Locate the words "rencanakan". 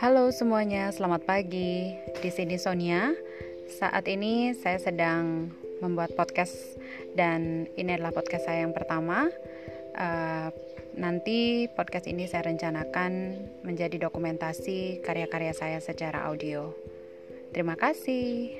12.48-13.44